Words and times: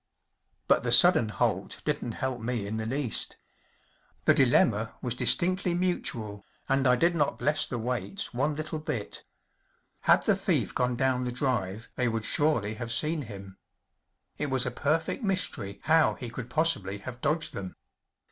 But 0.67 0.81
the 0.81 0.91
sudden 0.91 1.29
halt 1.29 1.79
didn’t 1.85 2.15
help 2.15 2.41
me 2.41 2.65
in 2.65 2.77
the 2.77 2.87
least. 2.87 3.37
The 4.25 4.33
dilemma 4.33 4.95
was 4.99 5.13
distinctly 5.13 5.75
mutual, 5.75 6.43
and 6.67 6.87
I 6.87 6.95
did 6.95 7.13
not 7.15 7.37
bless 7.37 7.67
the 7.67 7.77
waits 7.77 8.33
one 8.33 8.55
little 8.55 8.79
bit. 8.79 9.23
Had 9.99 10.25
the 10.25 10.35
thief 10.35 10.73
gone 10.73 10.95
down 10.95 11.23
the 11.25 11.31
drive 11.31 11.87
they 11.97 12.07
would 12.07 12.25
surely 12.25 12.73
have 12.73 12.91
seen 12.91 13.21
him. 13.21 13.59
It 14.39 14.49
was 14.49 14.65
a 14.65 14.71
perfect 14.71 15.21
mystery 15.23 15.79
how 15.83 16.15
he 16.15 16.31
could 16.31 16.49
possibly 16.49 16.97
have 16.97 17.21
dodged 17.21 17.53
them. 17.53 17.75